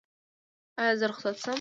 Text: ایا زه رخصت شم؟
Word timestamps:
ایا 0.81 0.93
زه 0.99 1.05
رخصت 1.11 1.35
شم؟ 1.41 1.49